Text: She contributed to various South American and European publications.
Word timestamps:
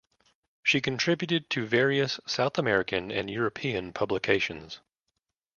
She 0.63 0.81
contributed 0.81 1.47
to 1.51 1.67
various 1.67 2.19
South 2.25 2.57
American 2.57 3.11
and 3.11 3.29
European 3.29 3.93
publications. 3.93 4.79